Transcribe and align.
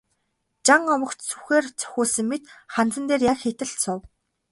Жан 0.65 0.83
овогт 0.93 1.19
сүхээр 1.29 1.65
цохиулсан 1.79 2.25
мэт 2.29 2.43
ханзан 2.73 3.05
дээр 3.09 3.23
яг 3.31 3.37
хийтэл 3.41 3.71
суув. 3.83 4.01